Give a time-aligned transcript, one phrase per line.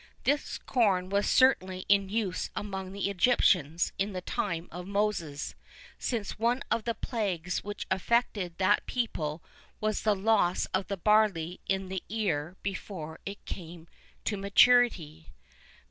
[0.25, 4.87] [II 6] This corn was certainly in use among the Egyptians in the time of
[4.87, 5.53] Moses,
[5.99, 9.43] since one of the plagues which afflicted that people
[9.79, 13.87] was the loss of the barley in the ear before it came
[14.23, 15.29] to maturity.